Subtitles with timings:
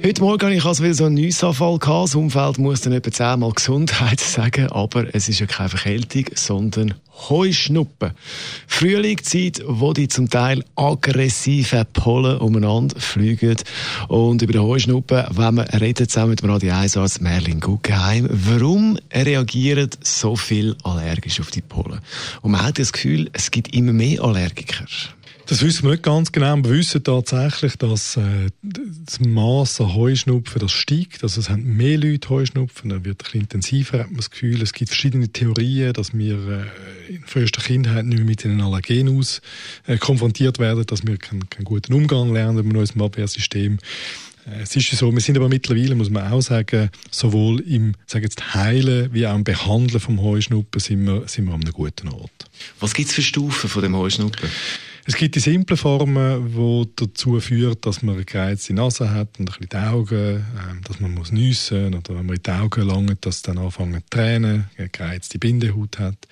[0.00, 1.76] Heute Morgen hatte ich also wieder so einen Nussanfall.
[1.80, 6.94] Das Umfeld muss dann etwa zehnmal Gesundheit sagen, aber es ist ja keine Verkältung, sondern
[7.28, 8.12] Heuschnuppen.
[8.68, 13.56] Frühlingszeit, wo die zum Teil aggressiven Pollen umeinander fliegen.
[14.06, 18.28] Und über die Heuschnuppen, wenn man redet zusammen mit dem Radio 1 Arzt Merlin Guggenheim,
[18.30, 21.98] warum reagieren so viel allergisch auf die Pollen?
[22.42, 24.84] Und man hat das Gefühl, es gibt immer mehr Allergiker.
[25.48, 26.56] Das wissen wir nicht ganz genau.
[26.56, 31.22] Wir wissen tatsächlich, dass äh, das Maß an Heuschnupfen das steigt.
[31.22, 34.60] Also es haben mehr Leute Heuschnupfen, dann wird es intensiver, hat man das Gefühl.
[34.60, 36.66] Es gibt verschiedene Theorien, dass wir
[37.08, 39.40] äh, in frühester Kindheit nicht mehr mit den Allergenen aus
[39.86, 43.78] äh, konfrontiert werden, dass wir keinen, keinen guten Umgang lernen mit unserem Abwehrsystem.
[44.44, 48.24] Äh, es ist so, wir sind aber mittlerweile, muss man auch sagen, sowohl im sagen
[48.24, 52.08] jetzt, Heilen wie auch im Behandeln vom Heuschnuppen sind wir, sind wir an einem guten
[52.08, 52.50] Ort.
[52.80, 54.50] Was gibt es für Stufen von dem Heuschnuppen?
[55.08, 59.48] Es gibt die simplen Formen, die dazu führen, dass man eine gereizte Nase hat und
[59.48, 62.86] ein bisschen die Augen, äh, dass man muss nüssen oder wenn man in die Augen
[62.86, 66.28] langt, dass dann anfangen zu tränen, eine gereizte Bindehaut hat.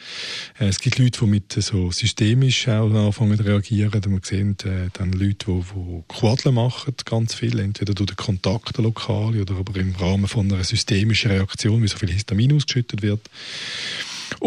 [0.61, 3.99] Äh, es gibt Leute, die mit so systemisch auch anfangen zu reagieren.
[4.09, 8.77] Man sieht äh, dann Leute, die, die Quadeln machen, ganz viel, entweder durch den Kontakt
[8.77, 13.23] lokal oder aber im Rahmen von einer systemischen Reaktion, wie so viel Histamin ausgeschüttet wird.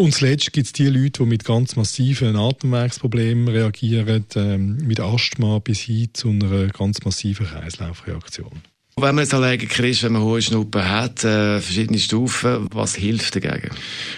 [0.00, 5.58] Und zuletzt gibt es die Leute, die mit ganz massiven Atemwegsproblemen reagieren, ähm, mit Asthma
[5.58, 8.62] bis hin zu einer ganz massiven Kreislaufreaktion.
[8.96, 13.34] Wenn man jetzt Allergiker ist, wenn man hohe Schnuppen hat, äh, verschiedene Stufen, was hilft
[13.34, 13.70] dagegen?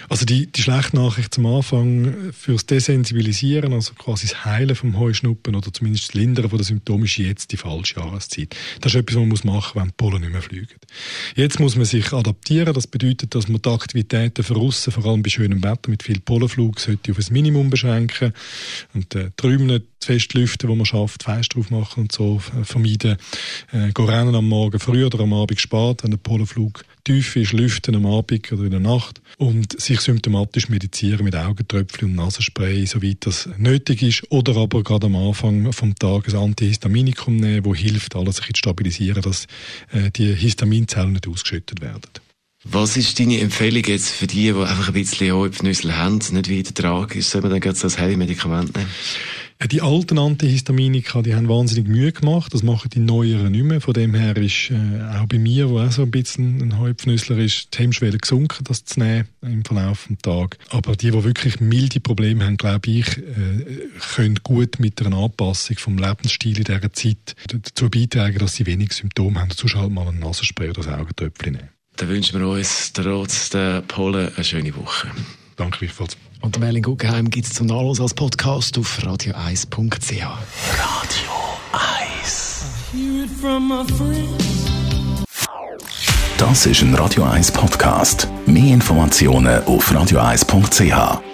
[0.09, 5.55] Also die, die schlechte Nachricht zum Anfang fürs Desensibilisieren, also quasi das Heilen vom Heuschnuppen
[5.55, 8.55] oder zumindest das Lindern von den Symptomen ist jetzt die falsche Jahreszeit.
[8.81, 10.75] Das ist etwas, was man muss machen muss, wenn die Pollen nicht mehr fliegen.
[11.35, 12.73] Jetzt muss man sich adaptieren.
[12.73, 16.19] Das bedeutet, dass man die Aktivitäten für aussen, vor allem bei schönem Wetter mit viel
[16.19, 18.33] Pollenflug, sollte auf ein Minimum beschränken
[18.93, 23.17] und äh, nicht zu fest lüften, wo man schafft, Fenster aufmachen und so äh, vermeiden.
[23.71, 27.53] Äh, gehen rennen am Morgen früh oder am Abend spät, wenn der Pollenflug tief ist,
[27.53, 32.85] lüften am Abend oder in der Nacht und sich symptomatisch medizieren mit Augentröpfchen und Nasenspray,
[32.85, 34.23] soweit das nötig ist.
[34.29, 38.57] Oder aber gerade am Anfang vom Tag ein Antihistaminikum nehmen, wo hilft, alles sich zu
[38.57, 39.47] stabilisieren, dass
[39.91, 42.01] äh, die Histaminzellen nicht ausgeschüttet werden.
[42.65, 46.73] Was ist deine Empfehlung jetzt für die, die einfach ein bisschen Heupfnüssel haben, nicht weiter
[46.73, 47.25] tragisch?
[47.25, 48.89] Soll man dann gerade so ein Heavy-Medikament nehmen?
[49.71, 52.53] Die alten Antihistaminika, die haben wahnsinnig Mühe gemacht.
[52.53, 53.79] Das machen die neueren nicht mehr.
[53.79, 57.37] Von dem her ist äh, auch bei mir, wo auch so ein bisschen ein Häupfnüssler
[57.37, 60.59] ist, die Hemmschwelle gesunken, das zu nehmen im Verlauf des Tages.
[60.69, 65.77] Aber die, die wirklich milde Probleme haben, glaube ich, äh, können gut mit einer Anpassung
[65.77, 69.49] vom Lebensstil in dieser Zeit dazu beitragen, dass sie wenig Symptome haben.
[69.49, 71.69] Dazu halt mal ein Nasenspray oder ein Augentöpfchen nehmen.
[71.95, 75.09] Dann wünschen wir uns trotz der Pollen eine schöne Woche.
[75.55, 76.17] Danke gleichfalls.
[76.43, 80.11] Und Merlin Guggenheim gibt es zum Nachlass als Podcast auf radio1.ch.
[80.11, 81.31] Radio
[81.71, 82.65] 1.
[86.37, 88.27] Das ist ein Radio 1 Podcast.
[88.45, 91.32] Mehr Informationen auf radio1.ch.